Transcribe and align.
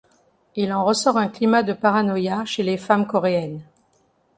Il 0.55 0.73
en 0.73 0.83
ressort 0.83 1.15
un 1.17 1.27
climat 1.27 1.61
de 1.61 1.73
paranoïa 1.73 2.43
chez 2.43 2.63
les 2.63 2.77
femmes 2.79 3.05
coréennes. 3.05 3.61